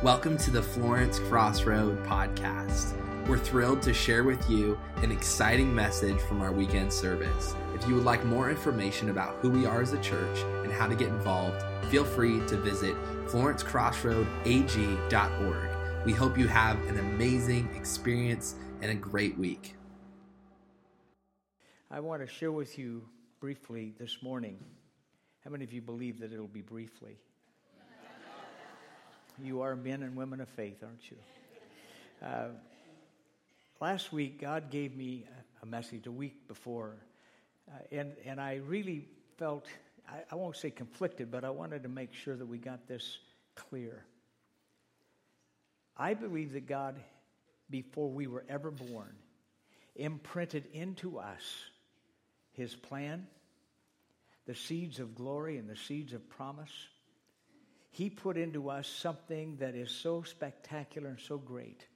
[0.00, 2.94] Welcome to the Florence Crossroad podcast.
[3.26, 7.56] We're thrilled to share with you an exciting message from our weekend service.
[7.74, 10.86] If you would like more information about who we are as a church and how
[10.86, 12.94] to get involved, feel free to visit
[13.26, 16.06] florencecrossroadag.org.
[16.06, 19.74] We hope you have an amazing experience and a great week.
[21.90, 23.02] I want to share with you
[23.40, 24.64] briefly this morning.
[25.40, 27.18] How many of you believe that it'll be briefly?
[29.40, 31.16] You are men and women of faith, aren't you?
[32.20, 32.48] Uh,
[33.80, 35.26] last week, God gave me
[35.62, 36.96] a message a week before,
[37.68, 39.06] uh, and, and I really
[39.36, 39.66] felt,
[40.08, 43.18] I, I won't say conflicted, but I wanted to make sure that we got this
[43.54, 44.04] clear.
[45.96, 46.96] I believe that God,
[47.70, 49.14] before we were ever born,
[49.94, 51.42] imprinted into us
[52.54, 53.28] his plan,
[54.46, 56.72] the seeds of glory and the seeds of promise
[57.90, 61.86] he put into us something that is so spectacular and so great.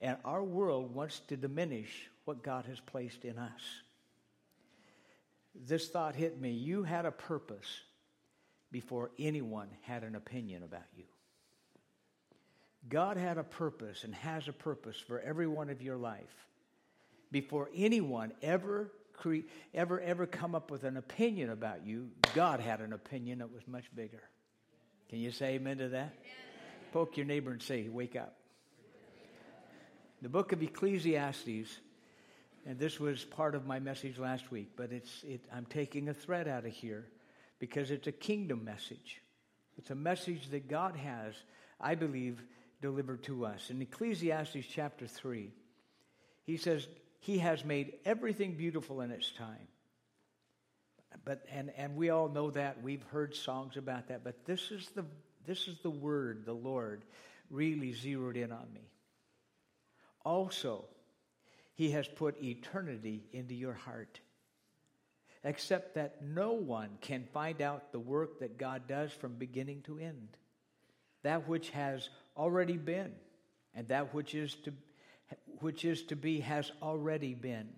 [0.00, 3.60] And our world wants to diminish what God has placed in us.
[5.54, 6.50] This thought hit me.
[6.50, 7.80] You had a purpose
[8.70, 11.04] before anyone had an opinion about you.
[12.88, 16.46] God had a purpose and has a purpose for every one of your life
[17.32, 18.92] before anyone ever
[19.74, 23.66] ever ever come up with an opinion about you god had an opinion that was
[23.66, 24.22] much bigger
[25.08, 25.98] can you say amen to that?
[25.98, 26.12] Amen.
[26.92, 28.34] Poke your neighbor and say, Wake up.
[30.22, 31.78] The book of Ecclesiastes,
[32.64, 36.14] and this was part of my message last week, but it's, it, I'm taking a
[36.14, 37.06] thread out of here
[37.58, 39.20] because it's a kingdom message.
[39.76, 41.34] It's a message that God has,
[41.80, 42.42] I believe,
[42.80, 43.70] delivered to us.
[43.70, 45.52] In Ecclesiastes chapter 3,
[46.44, 46.88] he says,
[47.20, 49.68] He has made everything beautiful in its time
[51.24, 52.82] but and and we all know that.
[52.82, 54.24] We've heard songs about that.
[54.24, 55.04] But this is the
[55.46, 57.04] this is the word the lord
[57.50, 58.90] really zeroed in on me.
[60.24, 60.84] Also
[61.74, 64.20] he has put eternity into your heart
[65.44, 69.98] except that no one can find out the work that god does from beginning to
[69.98, 70.36] end.
[71.22, 73.12] That which has already been
[73.74, 74.72] and that which is to
[75.60, 77.68] which is to be has already been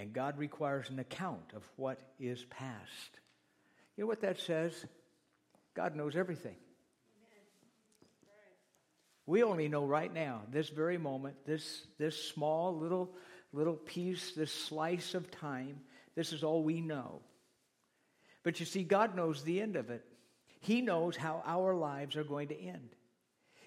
[0.00, 3.20] and God requires an account of what is past.
[3.96, 4.72] You know what that says?
[5.74, 6.56] God knows everything.
[9.26, 13.10] We only know right now, this very moment, this, this small little,
[13.52, 15.80] little piece, this slice of time,
[16.16, 17.20] this is all we know.
[18.42, 20.04] But you see, God knows the end of it.
[20.60, 22.88] He knows how our lives are going to end.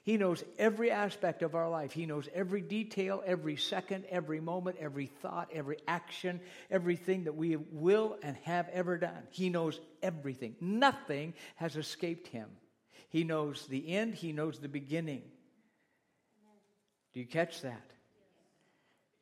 [0.03, 1.93] He knows every aspect of our life.
[1.93, 7.55] He knows every detail, every second, every moment, every thought, every action, everything that we
[7.55, 9.23] will and have ever done.
[9.29, 10.57] He knows everything.
[10.59, 12.49] Nothing has escaped him.
[13.09, 15.21] He knows the end, he knows the beginning.
[17.13, 17.91] Do you catch that?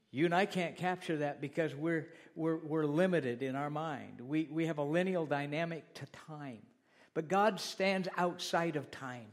[0.09, 4.19] You and I can't capture that because we're, we're, we're limited in our mind.
[4.21, 6.59] We, we have a lineal dynamic to time.
[7.13, 9.27] But God stands outside of time.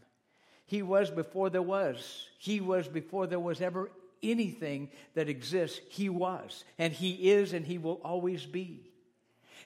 [0.68, 2.28] He was before there was.
[2.38, 3.90] He was before there was ever
[4.22, 5.80] anything that exists.
[5.88, 6.62] He was.
[6.78, 8.82] And He is and He will always be.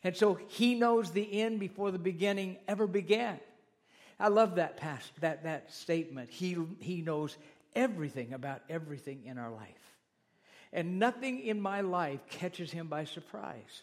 [0.04, 3.40] And so He knows the end before the beginning ever began.
[4.20, 6.30] I love that past, that, that statement.
[6.30, 7.36] He, he knows
[7.74, 9.68] everything about everything in our life.
[10.72, 13.82] And nothing in my life catches him by surprise.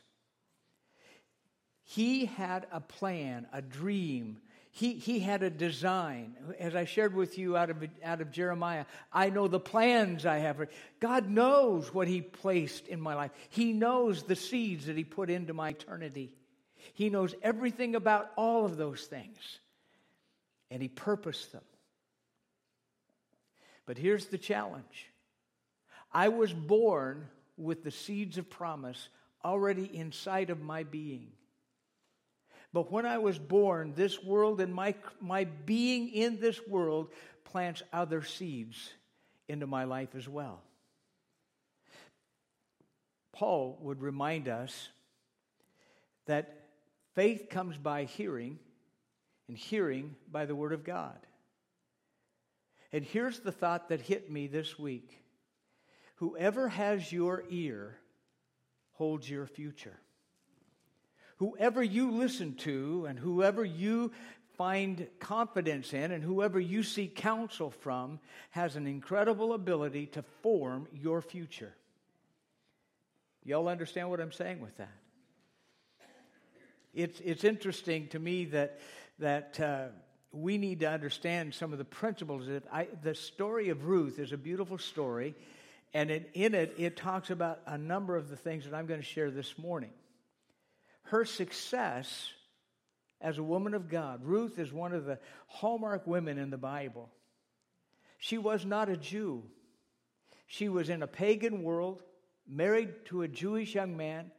[1.84, 4.38] He had a plan, a dream,
[4.72, 6.36] he, he had a design.
[6.60, 10.38] As I shared with you out of, out of Jeremiah, I know the plans I
[10.38, 10.68] have.
[11.00, 13.32] God knows what He placed in my life.
[13.50, 16.32] He knows the seeds that He put into my eternity.
[16.94, 19.60] He knows everything about all of those things.
[20.70, 21.64] And He purposed them.
[23.86, 25.08] But here's the challenge
[26.14, 27.28] I was born
[27.58, 29.10] with the seeds of promise
[29.44, 31.32] already inside of my being.
[32.72, 37.10] But when I was born, this world and my, my being in this world
[37.44, 38.94] plants other seeds
[39.48, 40.62] into my life as well.
[43.32, 44.90] Paul would remind us
[46.26, 46.68] that
[47.16, 48.60] faith comes by hearing,
[49.48, 51.18] and hearing by the Word of God.
[52.92, 55.24] And here's the thought that hit me this week
[56.16, 57.96] whoever has your ear
[58.92, 59.98] holds your future
[61.40, 64.12] whoever you listen to and whoever you
[64.58, 68.20] find confidence in and whoever you seek counsel from
[68.52, 71.74] has an incredible ability to form your future.
[73.46, 74.92] Y'all understand what I'm saying with that?
[76.94, 78.80] It's, it's interesting to me that,
[79.20, 79.86] that uh,
[80.34, 82.48] we need to understand some of the principles.
[82.48, 85.36] That I, the story of Ruth is a beautiful story,
[85.94, 89.00] and in, in it, it talks about a number of the things that I'm going
[89.00, 89.92] to share this morning.
[91.10, 92.32] Her success
[93.20, 95.18] as a woman of God, Ruth is one of the
[95.48, 97.10] hallmark women in the Bible.
[98.20, 99.44] She was not a Jew.
[100.46, 102.04] She was in a pagan world,
[102.48, 104.30] married to a Jewish young man,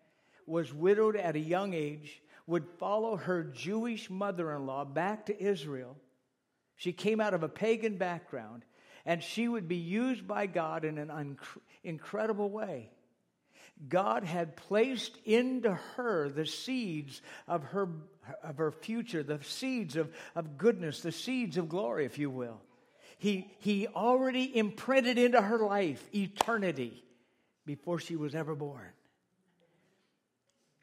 [0.47, 5.43] was widowed at a young age, would follow her Jewish mother in law back to
[5.43, 5.97] Israel.
[6.77, 8.65] She came out of a pagan background,
[9.05, 11.37] and she would be used by God in an
[11.83, 12.91] incredible way.
[13.89, 17.89] God had placed into her the seeds of her,
[18.43, 22.61] of her future, the seeds of, of goodness, the seeds of glory, if you will.
[23.19, 27.05] He, he already imprinted into her life eternity
[27.67, 28.89] before she was ever born.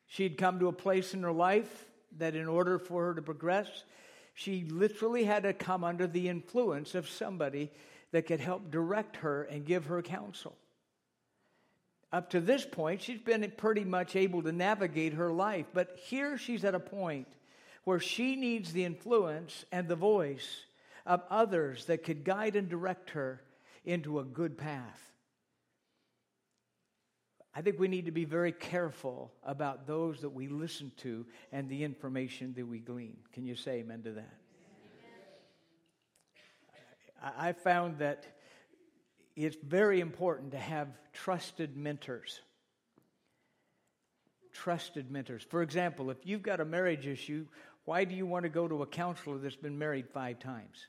[0.07, 1.85] She had come to a place in her life
[2.17, 3.67] that, in order for her to progress,
[4.33, 7.71] she literally had to come under the influence of somebody
[8.11, 10.55] that could help direct her and give her counsel.
[12.11, 16.37] Up to this point, she's been pretty much able to navigate her life, but here
[16.37, 17.27] she's at a point
[17.83, 20.65] where she needs the influence and the voice
[21.05, 23.41] of others that could guide and direct her
[23.83, 25.01] into a good path.
[27.53, 31.67] I think we need to be very careful about those that we listen to and
[31.67, 33.17] the information that we glean.
[33.33, 34.37] Can you say amen to that?
[37.23, 37.33] Amen.
[37.37, 38.27] I found that
[39.45, 42.41] it's very important to have trusted mentors.
[44.51, 45.43] Trusted mentors.
[45.43, 47.45] For example, if you've got a marriage issue,
[47.85, 50.87] why do you want to go to a counselor that's been married five times?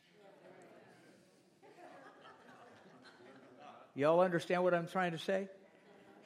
[3.94, 5.48] Y'all understand what I'm trying to say?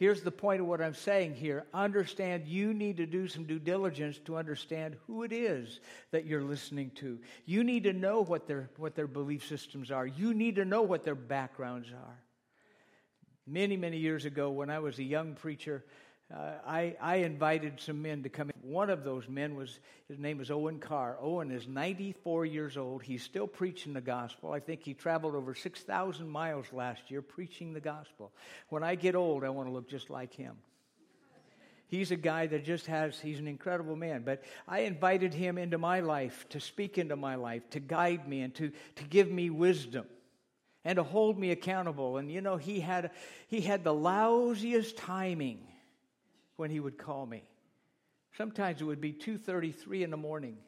[0.02, 1.64] Here's the point of what I'm saying here.
[1.72, 5.78] Understand you need to do some due diligence to understand who it is
[6.10, 7.20] that you're listening to.
[7.46, 10.04] You need to know what their, what their belief systems are.
[10.04, 12.18] You need to know what their backgrounds are.
[13.46, 15.84] Many, many years ago, when I was a young preacher,
[16.34, 18.70] uh, I, I invited some men to come in.
[18.70, 21.18] One of those men was, his name is Owen Carr.
[21.20, 23.02] Owen is 94 years old.
[23.02, 24.52] He's still preaching the gospel.
[24.52, 28.32] I think he traveled over 6,000 miles last year preaching the gospel.
[28.70, 30.56] When I get old, I want to look just like him.
[31.88, 34.22] He's a guy that just has, he's an incredible man.
[34.24, 38.40] But I invited him into my life to speak into my life, to guide me,
[38.40, 40.06] and to, to give me wisdom
[40.82, 42.16] and to hold me accountable.
[42.16, 43.10] And you know, he had,
[43.48, 45.66] he had the lousiest timing
[46.56, 47.44] when he would call me.
[48.36, 50.58] Sometimes it would be 2:33 in the morning.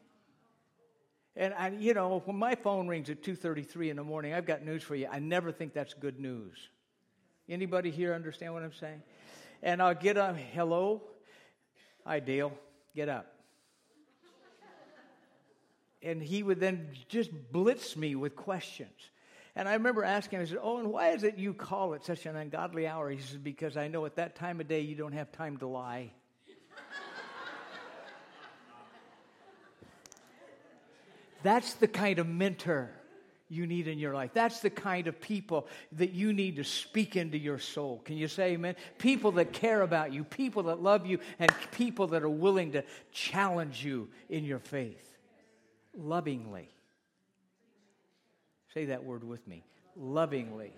[1.35, 4.63] And I, you know, when my phone rings at 2:33 in the morning, I've got
[4.63, 5.07] news for you.
[5.11, 6.69] I never think that's good news.
[7.49, 9.01] Anybody here understand what I'm saying?
[9.61, 11.01] And I'll get up, hello.
[12.05, 12.53] Hi Dale,
[12.95, 13.31] get up.
[16.01, 19.09] And he would then just blitz me with questions.
[19.55, 22.03] And I remember asking him, I said, Oh, and why is it you call it
[22.03, 23.09] such an ungodly hour?
[23.09, 25.67] He says, Because I know at that time of day you don't have time to
[25.67, 26.11] lie.
[31.43, 32.89] That's the kind of mentor
[33.49, 34.31] you need in your life.
[34.33, 38.01] That's the kind of people that you need to speak into your soul.
[38.03, 38.75] Can you say amen?
[38.97, 42.83] People that care about you, people that love you, and people that are willing to
[43.11, 45.15] challenge you in your faith
[45.95, 46.69] lovingly.
[48.75, 49.63] Say that word with me
[49.95, 50.73] lovingly.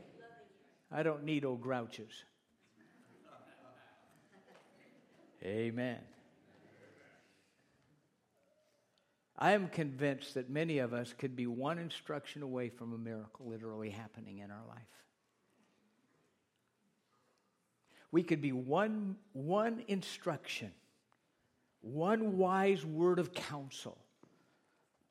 [0.92, 2.12] I don't need old grouches.
[5.44, 5.98] Amen.
[9.40, 13.48] I am convinced that many of us could be one instruction away from a miracle
[13.48, 14.78] literally happening in our life.
[18.12, 20.72] We could be one, one instruction,
[21.82, 23.98] one wise word of counsel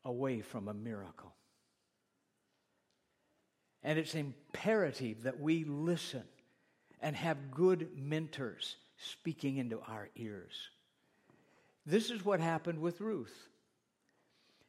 [0.05, 1.33] away from a miracle.
[3.87, 6.25] And it's imperative that we listen
[7.01, 10.71] and have good mentors speaking into our ears.
[11.87, 13.49] This is what happened with Ruth.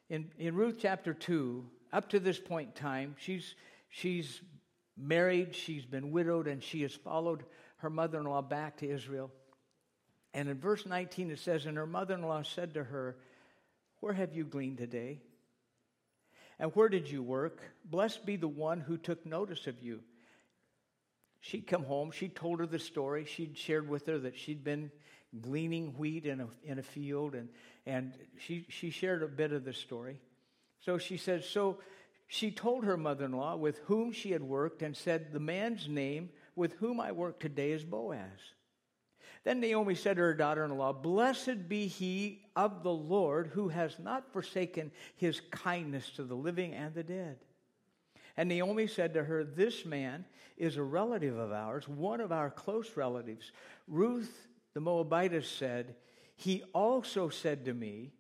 [0.07, 3.55] In, in Ruth chapter 2, up to this point in time, she's,
[3.89, 4.39] she's
[4.95, 7.43] married, she's been widowed, and she has followed
[7.77, 9.31] her mother in law back to Israel.
[10.35, 13.17] And in verse 19, it says, And her mother in law said to her,
[13.99, 15.21] Where have you gleaned today?
[16.59, 17.61] And where did you work?
[17.85, 20.01] Blessed be the one who took notice of you.
[21.39, 22.11] She'd come home.
[22.11, 23.25] She told her the story.
[23.25, 24.91] She'd shared with her that she'd been
[25.41, 27.49] gleaning wheat in a, in a field, and,
[27.85, 30.19] and she, she shared a bit of the story.
[30.79, 31.77] So she said, So
[32.27, 35.87] she told her mother in law with whom she had worked and said, The man's
[35.87, 38.39] name with whom I work today is Boaz.
[39.47, 43.69] Then Naomi said to her daughter in law, Blessed be he of the Lord who
[43.69, 47.37] has not forsaken his kindness to the living and the dead.
[48.35, 50.25] And Naomi said to her, This man
[50.57, 53.53] is a relative of ours, one of our close relatives.
[53.87, 55.95] Ruth the Moabitess said,
[56.35, 58.11] He also said to me,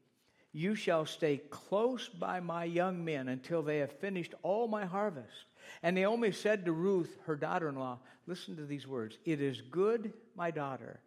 [0.53, 5.43] You shall stay close by my young men until they have finished all my harvest.
[5.83, 9.59] And Naomi said to Ruth, her daughter in law, Listen to these words It is
[9.59, 11.01] good, my daughter,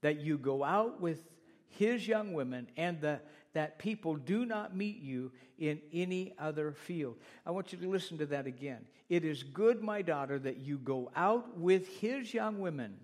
[0.00, 1.24] that you go out with
[1.68, 3.20] his young women and the,
[3.54, 7.16] that people do not meet you in any other field.
[7.44, 8.86] I want you to listen to that again.
[9.08, 12.98] It is good, my daughter, that you go out with his young women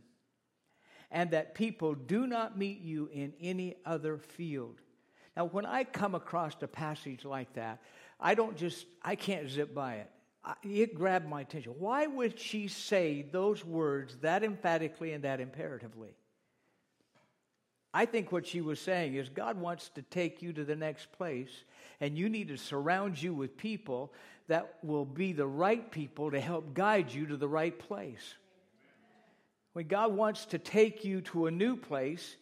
[1.10, 4.80] and that people do not meet you in any other field.
[5.36, 7.80] Now, when I come across a passage like that,
[8.20, 10.10] I don't just, I can't zip by it.
[10.62, 11.74] It grabbed my attention.
[11.78, 16.14] Why would she say those words that emphatically and that imperatively?
[17.96, 21.12] I think what she was saying is God wants to take you to the next
[21.12, 21.62] place,
[22.00, 24.12] and you need to surround you with people
[24.48, 28.34] that will be the right people to help guide you to the right place.
[29.74, 32.36] When God wants to take you to a new place,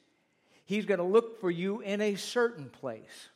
[0.64, 3.28] He's going to look for you in a certain place.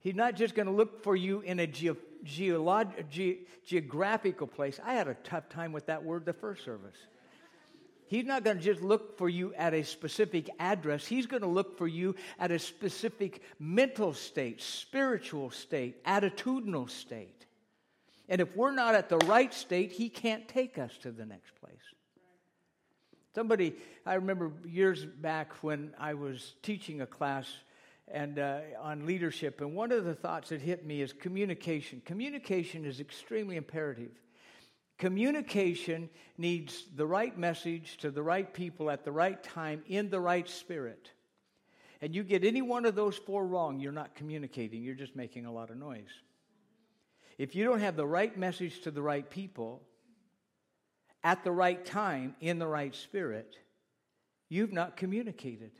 [0.00, 4.78] He's not just going to look for you in a ge- geolog- ge- geographical place.
[4.84, 6.96] I had a tough time with that word the first service.
[8.06, 11.06] He's not going to just look for you at a specific address.
[11.06, 17.46] He's going to look for you at a specific mental state, spiritual state, attitudinal state.
[18.28, 21.54] And if we're not at the right state, He can't take us to the next
[21.60, 21.76] place.
[23.34, 23.74] Somebody,
[24.06, 27.52] I remember years back when I was teaching a class
[28.06, 32.02] and uh, on leadership, and one of the thoughts that hit me is communication.
[32.04, 34.10] Communication is extremely imperative.
[34.98, 36.08] Communication
[36.38, 40.48] needs the right message to the right people at the right time in the right
[40.48, 41.10] spirit.
[42.00, 45.46] And you get any one of those four wrong, you're not communicating, you're just making
[45.46, 46.10] a lot of noise.
[47.38, 49.82] If you don't have the right message to the right people
[51.24, 53.56] at the right time in the right spirit,
[54.48, 55.72] you've not communicated.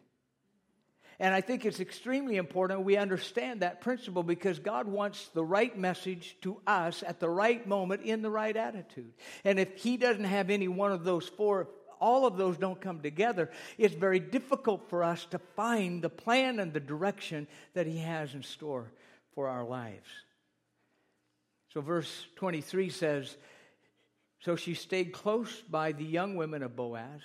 [1.18, 5.76] And I think it's extremely important we understand that principle because God wants the right
[5.76, 9.12] message to us at the right moment in the right attitude.
[9.44, 11.68] And if He doesn't have any one of those four,
[12.00, 16.58] all of those don't come together, it's very difficult for us to find the plan
[16.58, 18.90] and the direction that He has in store
[19.34, 20.08] for our lives.
[21.72, 23.36] So, verse 23 says,
[24.40, 27.20] So she stayed close by the young women of Boaz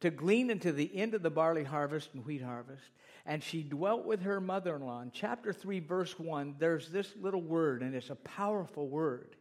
[0.00, 2.82] to glean into the end of the barley harvest and wheat harvest
[3.26, 5.02] and she dwelt with her mother in law.
[5.02, 9.34] In chapter 3, verse 1, there's this little word, and it's a powerful word.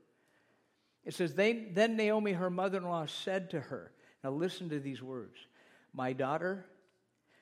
[1.06, 3.92] It says, Then Naomi, her mother in law, said to her,
[4.24, 5.38] Now listen to these words
[5.94, 6.66] My daughter,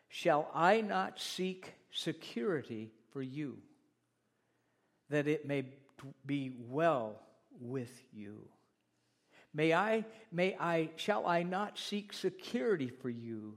[0.10, 3.58] shall I not seek security for you,
[5.10, 5.64] that it may
[6.26, 7.22] be well
[7.62, 8.50] with you?
[9.54, 13.56] May I, may I, shall I not seek security for you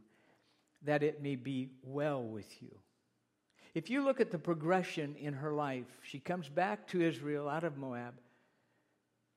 [0.82, 2.76] that it may be well with you.
[3.74, 7.64] If you look at the progression in her life, she comes back to Israel out
[7.64, 8.14] of Moab,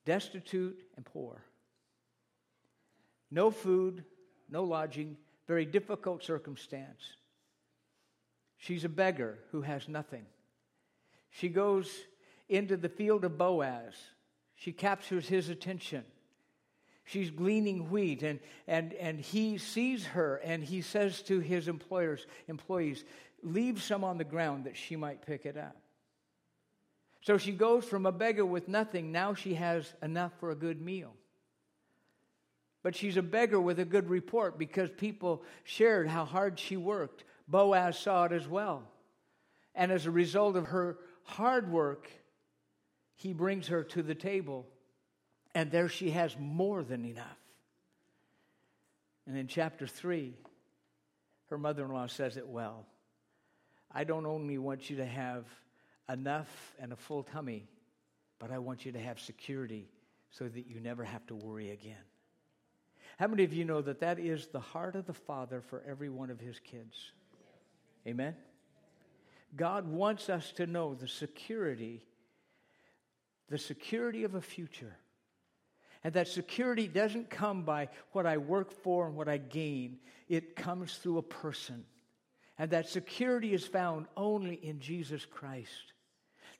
[0.06, 1.44] destitute and poor.
[3.32, 4.06] No food,
[4.50, 5.18] no lodging,
[5.48, 7.02] very difficult circumstance.
[8.58, 10.26] She's a beggar who has nothing.
[11.32, 11.90] She goes
[12.48, 13.94] into the field of Boaz.
[14.56, 16.04] She captures his attention
[17.06, 22.26] she's gleaning wheat and, and, and he sees her and he says to his employers
[22.48, 23.04] employees
[23.42, 25.76] leave some on the ground that she might pick it up.
[27.22, 30.82] So she goes from a beggar with nothing now she has enough for a good
[30.82, 31.14] meal.
[32.82, 37.26] But she's a beggar with a good report because people shared how hard she worked.
[37.48, 38.84] Boaz saw it as well.
[39.76, 42.10] And as a result of her hard work
[43.20, 44.66] he brings her to the table
[45.56, 47.38] and there she has more than enough.
[49.28, 50.34] And in chapter 3,
[51.50, 52.86] her mother in law says it well.
[53.92, 55.46] I don't only want you to have
[56.08, 57.68] enough and a full tummy,
[58.40, 59.90] but I want you to have security
[60.32, 61.96] so that you never have to worry again.
[63.18, 66.10] How many of you know that that is the heart of the Father for every
[66.10, 67.12] one of his kids?
[68.08, 68.36] Amen?
[69.56, 72.06] God wants us to know the security,
[73.50, 74.96] the security of a future.
[76.04, 80.56] And that security doesn't come by what I work for and what I gain, it
[80.56, 81.86] comes through a person.
[82.58, 85.94] And that security is found only in Jesus Christ.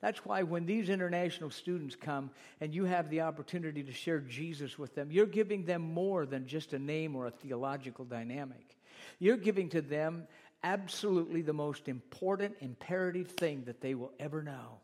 [0.00, 2.30] That's why when these international students come
[2.60, 6.46] and you have the opportunity to share Jesus with them, you're giving them more than
[6.46, 8.76] just a name or a theological dynamic.
[9.18, 10.26] You're giving to them
[10.62, 14.80] absolutely the most important, imperative thing that they will ever know.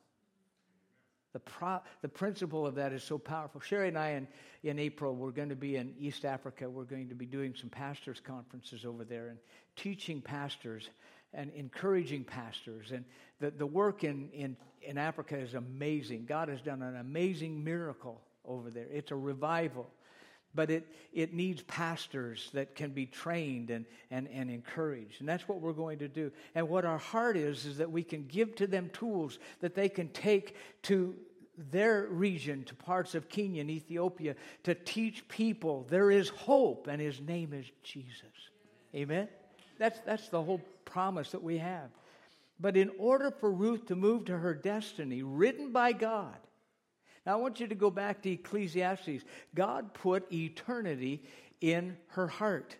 [1.37, 3.61] The, pro- the principle of that is so powerful.
[3.61, 4.27] Sherry and I, in,
[4.63, 6.71] in April, we're going to be in East Africa.
[6.71, 9.39] We're going to be doing some pastors' conferences over there and
[9.77, 10.89] teaching pastors
[11.35, 12.91] and encouraging pastors.
[12.91, 13.05] And
[13.39, 16.25] the, the work in, in, in Africa is amazing.
[16.25, 18.87] God has done an amazing miracle over there.
[18.91, 19.91] It's a revival
[20.57, 25.21] but it, it needs pastors that can be trained and, and, and encouraged.
[25.21, 26.33] And that's what we're going to do.
[26.55, 29.89] And what our heart is, is that we can give to them tools that they
[29.89, 31.15] can take to
[31.71, 34.35] their region, to parts of Kenya and Ethiopia,
[34.65, 38.25] to teach people there is hope, and his name is Jesus.
[38.95, 39.29] Amen?
[39.79, 41.91] That's, that's the whole promise that we have.
[42.59, 46.37] But in order for Ruth to move to her destiny, written by God,
[47.27, 49.25] now, I want you to go back to Ecclesiastes.
[49.55, 51.25] God put eternity
[51.61, 52.77] in her heart.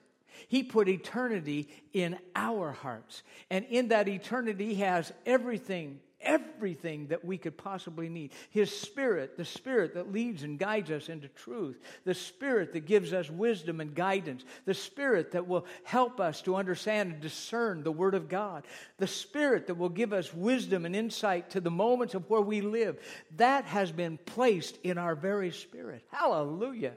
[0.47, 3.25] He put eternity in our hearts.
[3.51, 8.33] And in that eternity, He has everything everything that we could possibly need.
[8.51, 13.13] His Spirit, the Spirit that leads and guides us into truth, the Spirit that gives
[13.13, 17.93] us wisdom and guidance, the Spirit that will help us to understand and discern the
[17.93, 18.67] Word of God,
[18.99, 22.61] the Spirit that will give us wisdom and insight to the moments of where we
[22.61, 22.99] live.
[23.37, 26.03] That has been placed in our very spirit.
[26.11, 26.95] Hallelujah.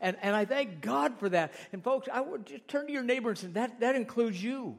[0.00, 1.52] And, and I thank God for that.
[1.72, 4.76] And folks, I would just turn to your neighbor and say, that, that includes you.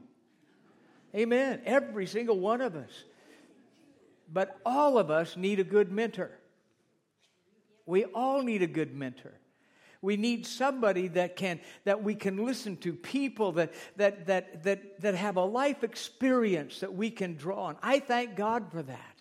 [1.14, 1.62] Amen.
[1.64, 2.90] Every single one of us.
[4.32, 6.30] But all of us need a good mentor.
[7.84, 9.32] We all need a good mentor.
[10.02, 15.00] We need somebody that can that we can listen to, people that that that that
[15.00, 17.76] that have a life experience that we can draw on.
[17.82, 19.16] I thank God for that.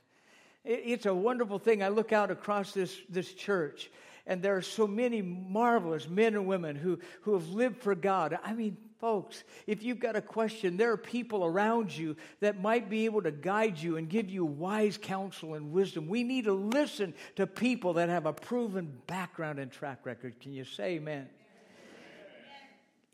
[0.65, 1.83] It's a wonderful thing.
[1.83, 3.91] I look out across this, this church,
[4.27, 8.37] and there are so many marvelous men and women who, who have lived for God.
[8.43, 12.89] I mean, Folks, if you've got a question, there are people around you that might
[12.89, 16.07] be able to guide you and give you wise counsel and wisdom.
[16.07, 20.39] We need to listen to people that have a proven background and track record.
[20.39, 21.27] Can you say amen?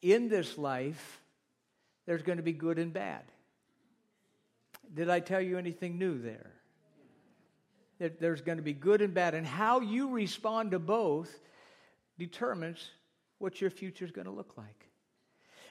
[0.03, 1.19] In this life,
[2.05, 3.23] there's going to be good and bad.
[4.93, 6.53] Did I tell you anything new there?
[8.19, 11.39] There's going to be good and bad, and how you respond to both
[12.17, 12.89] determines
[13.37, 14.89] what your future is going to look like.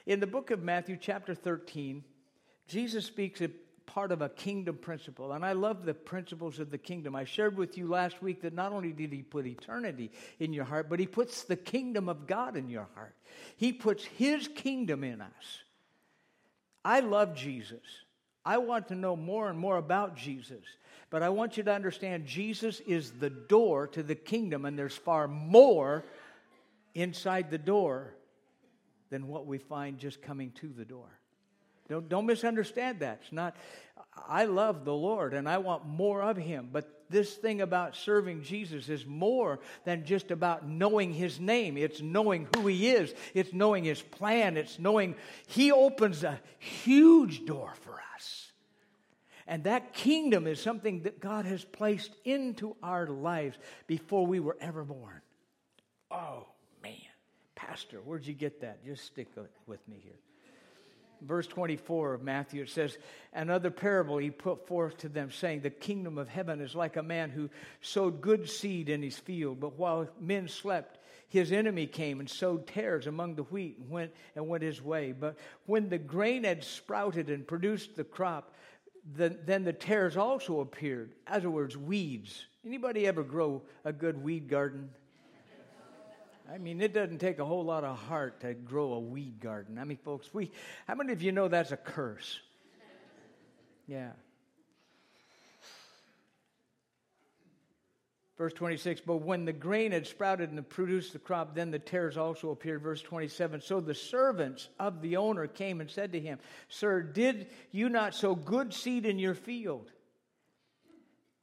[0.05, 2.03] In the book of Matthew, chapter 13,
[2.67, 3.49] Jesus speaks a
[3.85, 5.33] part of a kingdom principle.
[5.33, 7.15] And I love the principles of the kingdom.
[7.15, 10.65] I shared with you last week that not only did he put eternity in your
[10.65, 13.15] heart, but he puts the kingdom of God in your heart.
[13.57, 15.59] He puts his kingdom in us.
[16.85, 17.83] I love Jesus.
[18.45, 20.63] I want to know more and more about Jesus.
[21.11, 24.95] But I want you to understand Jesus is the door to the kingdom, and there's
[24.95, 26.03] far more
[26.95, 28.15] inside the door
[29.09, 31.09] than what we find just coming to the door.
[31.89, 33.19] Don't, don't misunderstand that.
[33.21, 33.57] It's not,
[34.27, 38.43] I love the Lord and I want more of Him, but this thing about serving
[38.43, 41.75] Jesus is more than just about knowing His name.
[41.75, 45.15] It's knowing who He is, it's knowing His plan, it's knowing
[45.47, 48.40] He opens a huge door for us.
[49.51, 54.55] And that kingdom is something that God has placed into our lives before we were
[54.61, 55.19] ever born.
[56.09, 56.47] Oh,
[56.81, 56.95] man.
[57.53, 58.85] Pastor, where'd you get that?
[58.85, 59.27] Just stick
[59.67, 60.15] with me here.
[61.21, 62.97] Verse 24 of Matthew, it says,
[63.33, 67.03] Another parable he put forth to them, saying, The kingdom of heaven is like a
[67.03, 67.49] man who
[67.81, 72.67] sowed good seed in his field, but while men slept, his enemy came and sowed
[72.67, 75.11] tares among the wheat and went and went his way.
[75.11, 78.53] But when the grain had sprouted and produced the crop,
[79.15, 81.13] the, then the tares also appeared.
[81.27, 82.45] In other words, weeds.
[82.65, 84.89] Anybody ever grow a good weed garden?
[86.51, 89.77] I mean, it doesn't take a whole lot of heart to grow a weed garden.
[89.77, 90.51] I mean, folks, we
[90.85, 92.39] how many of you know that's a curse?
[93.87, 94.11] Yeah.
[98.41, 102.17] Verse 26, but when the grain had sprouted and produced the crop, then the tares
[102.17, 102.81] also appeared.
[102.81, 107.45] Verse 27, so the servants of the owner came and said to him, Sir, did
[107.71, 109.91] you not sow good seed in your field?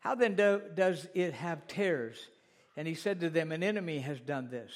[0.01, 2.17] How then do, does it have tares?
[2.77, 4.73] And he said to them, An enemy has done this.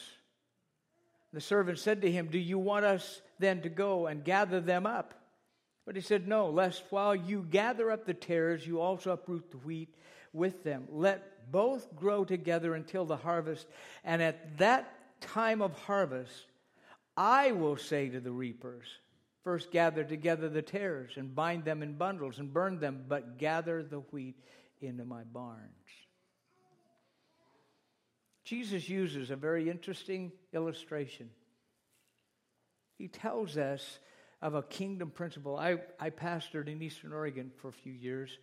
[1.33, 4.87] The servant said to him, Do you want us then to go and gather them
[4.87, 5.13] up?
[5.85, 9.57] But he said, No, lest while you gather up the tares, you also uproot the
[9.57, 9.93] wheat
[10.33, 10.85] with them.
[10.89, 13.67] Let both grow together until the harvest.
[14.05, 16.47] And at that time of harvest,
[17.17, 18.87] I will say to the reapers,
[19.43, 23.83] First gather together the tares and bind them in bundles and burn them, but gather
[23.83, 24.37] the wheat
[24.81, 25.73] into my barns.
[28.45, 31.31] Jesus uses a very interesting illustration.
[32.99, 33.99] He tells us
[34.41, 35.57] of a kingdom principle.
[35.57, 38.39] I, I pastored in Eastern Oregon for a few years,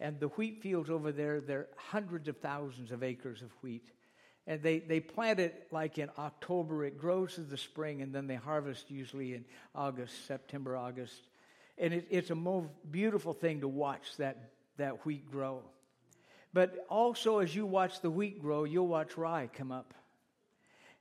[0.00, 3.86] and the wheat fields over there, they're hundreds of thousands of acres of wheat.
[4.46, 8.26] And they, they plant it like in October, it grows in the spring, and then
[8.26, 11.28] they harvest usually in August, September, August.
[11.76, 15.62] And it, it's a beautiful thing to watch that, that wheat grow.
[16.52, 19.92] But also, as you watch the wheat grow, you'll watch rye come up.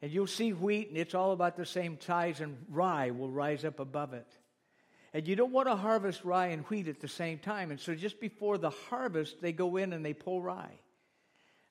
[0.01, 3.63] And you'll see wheat, and it's all about the same size, and rye will rise
[3.63, 4.27] up above it.
[5.13, 7.71] And you don't want to harvest rye and wheat at the same time.
[7.71, 10.79] And so, just before the harvest, they go in and they pull rye.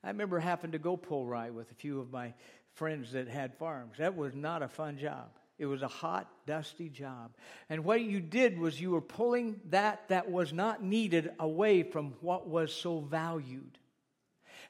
[0.03, 2.35] I remember having to go pull rye with a few of my
[2.74, 3.98] friends that had farms.
[3.98, 5.29] That was not a fun job.
[5.59, 7.33] It was a hot, dusty job.
[7.68, 12.14] And what you did was you were pulling that that was not needed away from
[12.20, 13.79] what was so valued.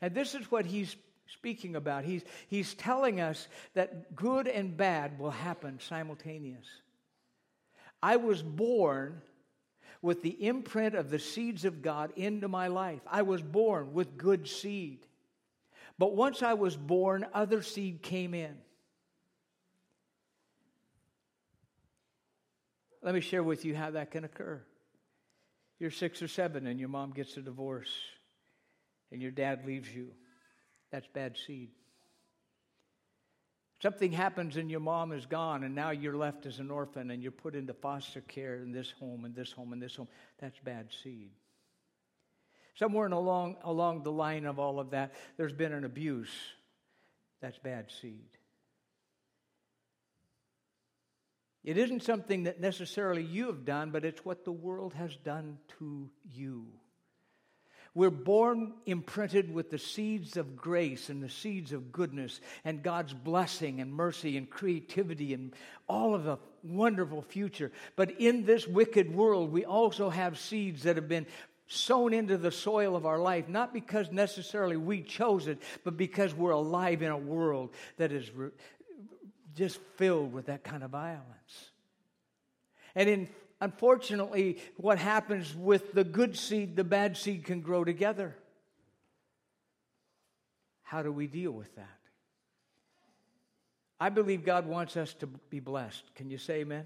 [0.01, 2.05] And this is what he's speaking about.
[2.05, 6.67] He's, he's telling us that good and bad will happen simultaneous.
[8.03, 9.23] I was born
[10.01, 13.01] with the imprint of the seeds of God into my life.
[13.07, 15.01] I was born with good seed.
[15.99, 18.57] But once I was born, other seed came in.
[23.03, 24.63] Let me share with you how that can occur.
[25.79, 27.91] You're six or seven and your mom gets a divorce
[29.11, 30.11] and your dad leaves you.
[30.91, 31.71] That's bad seed.
[33.81, 37.23] Something happens and your mom is gone, and now you're left as an orphan and
[37.23, 40.09] you're put into foster care in this home and this home and this home.
[40.41, 41.31] That's bad seed.
[42.75, 46.35] Somewhere along, along the line of all of that, there's been an abuse.
[47.41, 48.29] That's bad seed.
[51.65, 55.59] It isn't something that necessarily you have done, but it's what the world has done
[55.79, 56.67] to you.
[57.95, 63.15] We're born imprinted with the seeds of grace and the seeds of goodness and God's
[63.15, 65.55] blessing and mercy and creativity and
[65.89, 67.73] all of the wonderful future.
[67.97, 71.27] But in this wicked world, we also have seeds that have been
[71.67, 76.35] sown into the soil of our life, not because necessarily we chose it, but because
[76.35, 78.51] we're alive in a world that is re-
[79.55, 81.25] just filled with that kind of violence.
[82.95, 83.29] And in
[83.61, 88.37] unfortunately, what happens with the good seed, the bad seed can grow together.
[90.83, 91.99] How do we deal with that?
[94.01, 96.03] I believe God wants us to be blessed.
[96.15, 96.85] Can you say amen?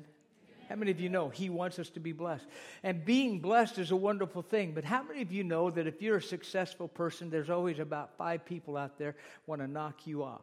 [0.68, 2.46] How many of you know He wants us to be blessed?
[2.82, 6.00] And being blessed is a wonderful thing, but how many of you know that if
[6.00, 9.14] you're a successful person, there's always about five people out there
[9.46, 10.40] want to knock you off?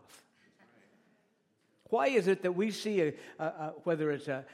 [1.90, 4.46] Why is it that we see, a, a, a, whether it's a,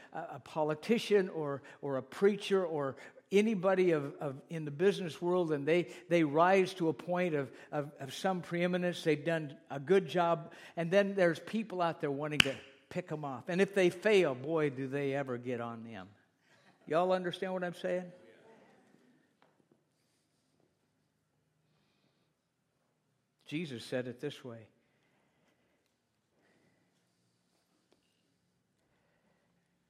[0.43, 2.95] politician or, or a preacher or
[3.31, 7.51] anybody of, of, in the business world and they, they rise to a point of,
[7.71, 12.11] of, of some preeminence, they've done a good job, and then there's people out there
[12.11, 12.55] wanting to
[12.89, 13.43] pick them off.
[13.49, 16.07] And if they fail, boy, do they ever get on them.
[16.87, 18.05] Y'all understand what I'm saying?
[23.47, 24.67] Jesus said it this way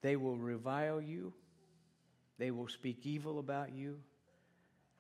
[0.06, 1.34] They will revile you,
[2.38, 3.98] they will speak evil about you,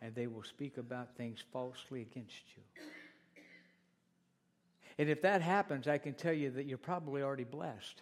[0.01, 2.63] and they will speak about things falsely against you.
[4.97, 8.01] And if that happens, I can tell you that you're probably already blessed.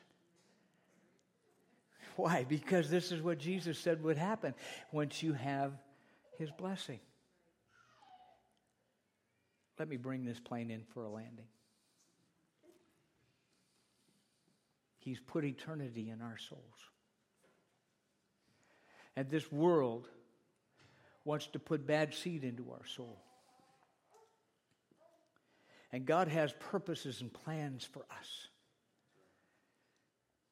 [2.15, 2.45] Why?
[2.47, 4.53] Because this is what Jesus said would happen
[4.93, 5.73] once you have
[6.39, 7.01] his blessing.
[9.77, 11.47] Let me bring this plane in for a landing.
[14.99, 16.92] He's put eternity in our souls.
[19.15, 20.07] And this world
[21.25, 23.21] wants to put bad seed into our soul.
[25.91, 28.47] And God has purposes and plans for us.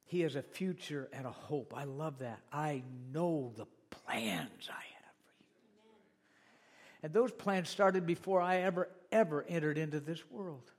[0.06, 1.74] He has a future and a hope.
[1.76, 2.42] I love that.
[2.52, 5.46] I know the plans I have for you.
[7.04, 10.70] And those plans started before I ever, ever entered into this world.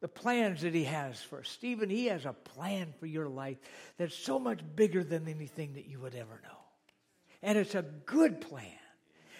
[0.00, 1.44] The plans that He has for.
[1.44, 3.58] Stephen, He has a plan for your life
[3.98, 6.58] that's so much bigger than anything that you would ever know.
[7.42, 8.66] And it's a good plan.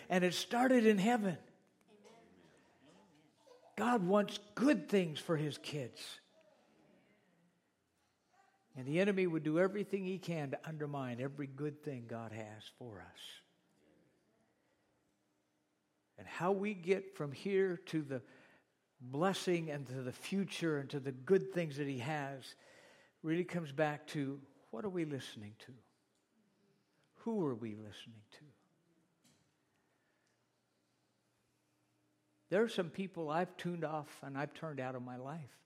[0.09, 1.39] And it started in heaven.
[3.77, 6.21] God wants good things for His kids.
[8.77, 12.63] And the enemy would do everything he can to undermine every good thing God has
[12.79, 13.21] for us.
[16.19, 18.23] And how we get from here to the
[19.01, 22.55] blessing and to the future and to the good things that He has
[23.23, 25.73] really comes back to what are we listening to?
[27.25, 28.45] Who are we listening to?
[32.51, 35.61] There are some people I've tuned off and I've turned out of my life.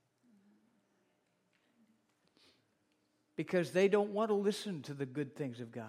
[3.37, 5.89] because they don't want to listen to the good things of God.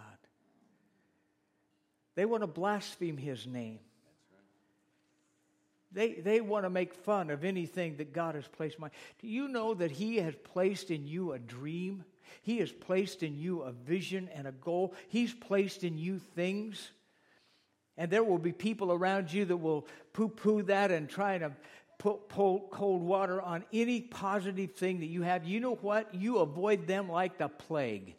[2.16, 3.80] They want to blaspheme his name.
[5.96, 8.90] They, they want to make fun of anything that God has placed in my.
[9.22, 12.04] Do you know that He has placed in you a dream?
[12.42, 14.94] He has placed in you a vision and a goal.
[15.08, 16.92] He's placed in you things.
[17.98, 21.54] And there will be people around you that will poo poo that and try to
[21.98, 25.46] put cold water on any positive thing that you have.
[25.46, 26.14] You know what?
[26.14, 28.16] You avoid them like the plague.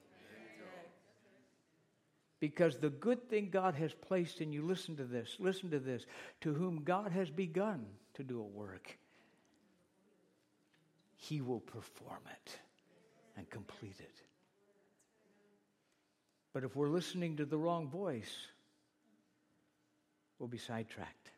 [2.39, 6.05] Because the good thing God has placed in you, listen to this, listen to this,
[6.43, 8.99] to whom God has begun to do a work,
[11.17, 12.59] He will perform it
[13.37, 14.23] and complete it.
[16.53, 18.35] But if we're listening to the wrong voice,
[20.39, 21.31] we'll be sidetracked.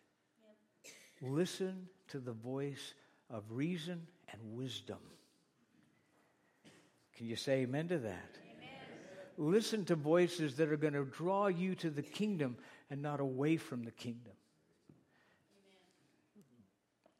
[1.23, 1.33] Yep.
[1.33, 2.95] Listen to the voice
[3.31, 4.99] of reason and wisdom.
[7.17, 8.39] Can you say amen to that?
[9.39, 12.57] Listen to voices that are going to draw you to the kingdom
[12.91, 14.33] and not away from the kingdom.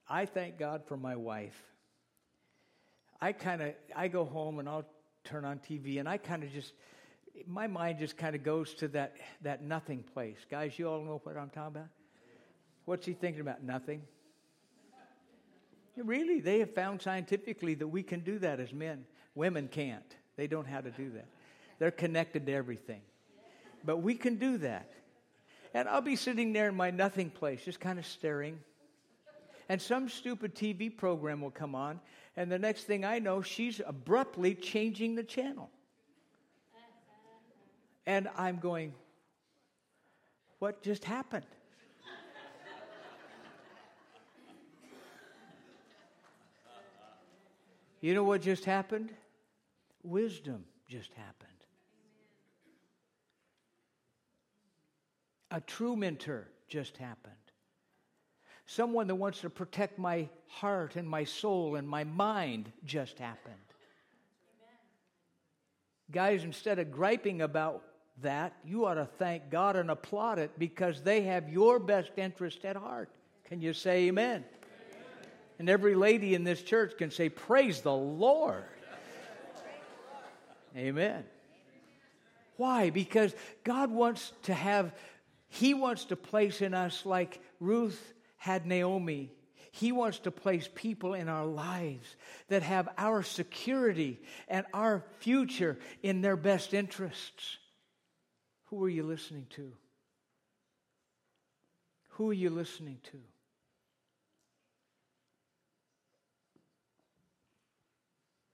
[0.09, 1.63] I thank God for my wife.
[3.21, 4.87] I kind of I go home and I'll
[5.25, 6.73] turn on TV and I kind of just
[7.47, 10.39] my mind just kind of goes to that that nothing place.
[10.51, 11.89] Guys, you all know what I'm talking about?
[12.85, 13.63] What's he thinking about?
[13.63, 14.03] Nothing.
[15.97, 19.05] Really, they have found scientifically that we can do that as men.
[19.35, 20.17] Women can't.
[20.37, 21.27] They don't know how to do that.
[21.79, 23.01] They're connected to everything.
[23.85, 24.91] But we can do that.
[25.75, 28.59] And I'll be sitting there in my nothing place, just kind of staring.
[29.69, 32.01] And some stupid TV program will come on,
[32.37, 35.71] and the next thing I know, she's abruptly changing the channel.
[38.07, 38.95] And I'm going,
[40.59, 41.45] What just happened?
[48.01, 49.13] You know what just happened?
[50.03, 51.48] Wisdom just happened.
[55.51, 57.35] A true mentor just happened.
[58.67, 63.55] Someone that wants to protect my heart and my soul and my mind just happened.
[64.61, 64.77] Amen.
[66.11, 67.83] Guys, instead of griping about
[68.23, 72.65] that, you ought to thank God and applaud it because they have your best interest
[72.65, 73.11] at heart.
[73.45, 74.45] Can you say amen?
[74.45, 74.45] amen?
[75.59, 78.65] And every lady in this church can say, Praise the Lord.
[80.77, 81.25] amen.
[82.57, 82.91] Why?
[82.91, 83.35] Because
[83.65, 84.93] God wants to have
[85.49, 89.33] he wants to place in us, like Ruth had Naomi,
[89.71, 92.17] He wants to place people in our lives
[92.49, 97.59] that have our security and our future in their best interests.
[98.67, 99.73] Who are you listening to?
[102.11, 103.19] Who are you listening to?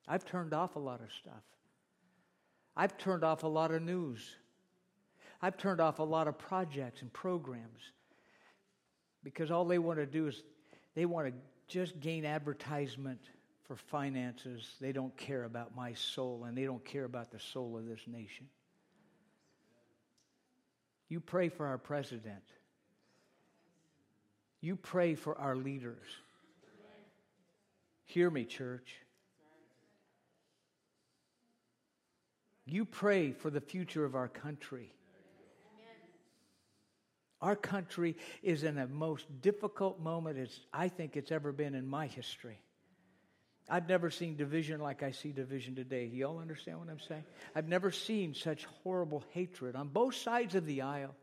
[0.06, 1.42] I've turned off a lot of stuff.
[2.76, 4.36] I've turned off a lot of news.
[5.42, 7.80] I've turned off a lot of projects and programs
[9.22, 10.42] because all they want to do is
[10.94, 11.34] they want to
[11.66, 13.20] just gain advertisement
[13.64, 14.76] for finances.
[14.80, 18.00] They don't care about my soul and they don't care about the soul of this
[18.06, 18.46] nation.
[21.08, 22.42] You pray for our president.
[24.60, 26.06] You pray for our leaders.
[28.06, 28.96] Hear me, church.
[32.66, 34.92] You pray for the future of our country.
[37.40, 41.86] Our country is in a most difficult moment as I think it's ever been in
[41.86, 42.58] my history.
[43.68, 46.04] I've never seen division like I see division today.
[46.06, 47.24] You all understand what I'm saying?
[47.54, 51.14] I've never seen such horrible hatred on both sides of the aisle.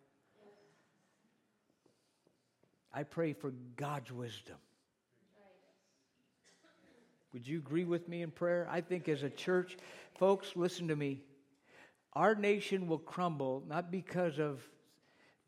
[2.93, 4.57] I pray for God's wisdom.
[7.33, 8.67] Would you agree with me in prayer?
[8.69, 9.77] I think as a church,
[10.17, 11.21] folks, listen to me.
[12.13, 14.61] Our nation will crumble not because of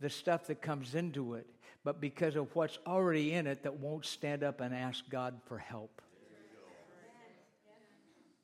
[0.03, 1.47] the stuff that comes into it,
[1.85, 5.57] but because of what's already in it that won't stand up and ask God for
[5.57, 6.01] help.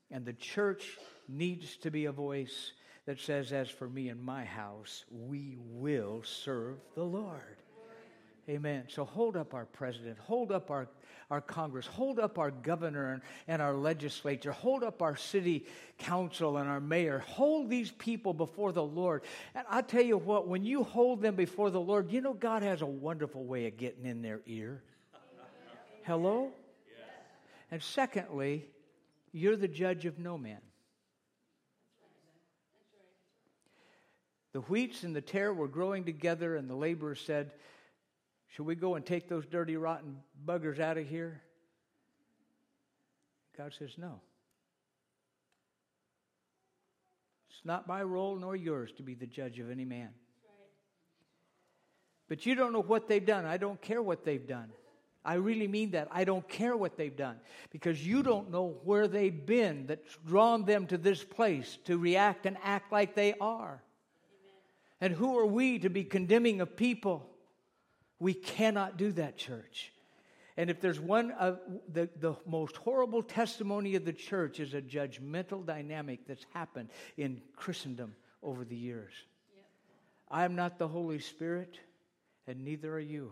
[0.09, 2.71] And the church needs to be a voice
[3.05, 7.57] that says, As for me and my house, we will serve the Lord.
[8.49, 8.85] Amen.
[8.87, 10.87] So hold up our president, hold up our,
[11.29, 15.67] our Congress, hold up our governor and, and our legislature, hold up our city
[15.99, 17.19] council and our mayor.
[17.19, 19.21] Hold these people before the Lord.
[19.53, 22.63] And I tell you what, when you hold them before the Lord, you know God
[22.63, 24.81] has a wonderful way of getting in their ear.
[26.03, 26.49] Hello?
[27.69, 28.65] And secondly,
[29.31, 30.61] you're the judge of no man.
[34.53, 37.51] The wheats and the tare were growing together, and the laborer said,
[38.49, 41.41] should we go and take those dirty, rotten buggers out of here?
[43.57, 44.21] God says, No.
[47.49, 50.09] It's not my role nor yours to be the judge of any man.
[52.29, 53.45] But you don't know what they've done.
[53.45, 54.71] I don't care what they've done.
[55.25, 56.07] I really mean that.
[56.11, 57.37] I don't care what they've done
[57.71, 62.45] because you don't know where they've been that's drawn them to this place to react
[62.45, 63.83] and act like they are.
[65.01, 65.01] Amen.
[65.01, 67.28] And who are we to be condemning of people?
[68.19, 69.91] We cannot do that, church.
[70.57, 71.59] And if there's one of
[71.91, 77.41] the, the most horrible testimony of the church is a judgmental dynamic that's happened in
[77.55, 79.13] Christendom over the years.
[79.55, 79.65] Yep.
[80.29, 81.79] I am not the Holy Spirit,
[82.45, 83.31] and neither are you.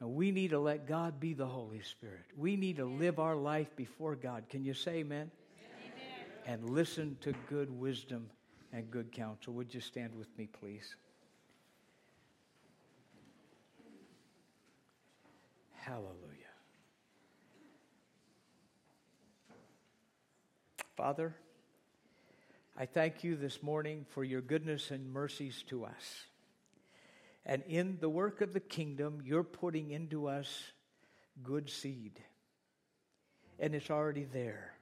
[0.00, 2.26] And we need to let God be the Holy Spirit.
[2.36, 4.44] We need to live our life before God.
[4.48, 5.30] Can you say amen?
[6.46, 6.60] amen?
[6.60, 8.28] And listen to good wisdom
[8.72, 9.54] and good counsel.
[9.54, 10.94] Would you stand with me, please?
[15.88, 16.52] Hallelujah.
[20.98, 21.34] Father,
[22.76, 26.26] I thank you this morning for your goodness and mercies to us.
[27.46, 30.62] And in the work of the kingdom, you're putting into us
[31.42, 32.20] good seed.
[33.58, 34.74] And it's already there.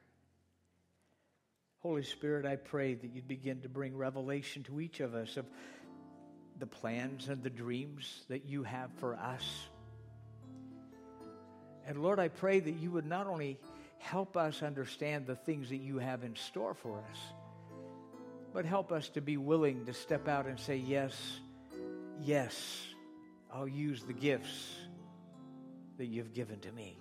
[1.79, 5.45] Holy Spirit, I pray that you'd begin to bring revelation to each of us of
[6.59, 9.69] the plans and the dreams that you have for us.
[11.87, 13.57] And Lord, I pray that you would not only
[13.97, 17.17] help us understand the things that you have in store for us,
[18.53, 21.15] but help us to be willing to step out and say, Yes,
[22.21, 22.85] yes,
[23.53, 24.75] I'll use the gifts
[25.97, 26.97] that you've given to me.